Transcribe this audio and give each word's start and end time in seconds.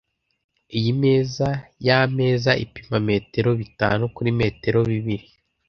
Iyi 0.77 0.91
meza 1.03 1.47
yameza 1.87 2.51
ipima 2.65 2.97
metero 3.09 3.49
bitanu 3.61 4.03
kuri 4.15 4.29
metero 4.41 4.79
bibiri. 4.91 5.27